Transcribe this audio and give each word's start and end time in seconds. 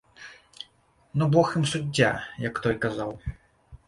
Ну 1.21 1.27
бог 1.35 1.51
ім 1.59 1.65
суддзя, 1.71 2.09
як 2.47 2.63
той 2.65 2.75
казаў. 2.87 3.13